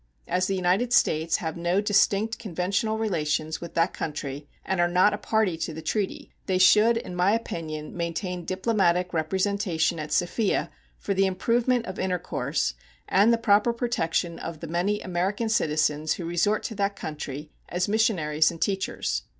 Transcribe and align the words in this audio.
As 0.27 0.47
the 0.47 0.55
United 0.55 0.91
States 0.93 1.35
have 1.35 1.55
no 1.55 1.79
distinct 1.79 2.39
conventional 2.39 2.97
relations 2.97 3.61
with 3.61 3.75
that 3.75 3.93
country 3.93 4.47
and 4.65 4.81
are 4.81 4.87
not 4.87 5.13
a 5.13 5.17
party 5.19 5.57
to 5.59 5.75
the 5.75 5.81
treaty, 5.83 6.31
they 6.47 6.57
should, 6.57 6.97
in 6.97 7.15
my 7.15 7.33
opinion, 7.35 7.95
maintain 7.95 8.43
diplomatic 8.43 9.13
representation 9.13 9.99
at 9.99 10.11
Sofia 10.11 10.71
for 10.97 11.13
the 11.13 11.27
improvement 11.27 11.85
of 11.85 11.99
intercourse 11.99 12.73
and 13.07 13.31
the 13.31 13.37
proper 13.37 13.71
protection 13.73 14.39
of 14.39 14.59
the 14.59 14.65
many 14.65 14.99
American 15.01 15.49
citizens 15.49 16.13
who 16.13 16.25
resort 16.25 16.63
to 16.63 16.73
that 16.73 16.95
country 16.95 17.51
as 17.69 17.87
missionaries 17.87 18.49
and 18.49 18.59
teachers. 18.59 19.21